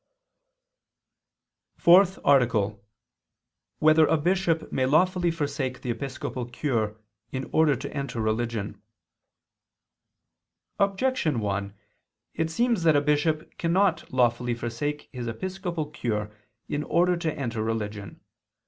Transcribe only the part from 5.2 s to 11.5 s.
Forsake the Episcopal Cure, in Order to Enter Religion? Objection